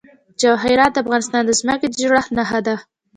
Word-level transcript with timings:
جواهرات 0.41 0.91
د 0.93 0.97
افغانستان 1.03 1.41
د 1.45 1.51
ځمکې 1.59 1.87
د 1.89 1.93
جوړښت 2.01 2.31
نښه 2.37 2.59
ده. 2.67 2.75